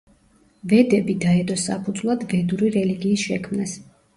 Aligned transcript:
ვედები 0.71 1.17
დაედო 1.25 1.57
საფუძვლად 1.65 2.27
ვედური 2.33 2.73
რელიგიის 2.79 3.29
შექმნას. 3.29 3.79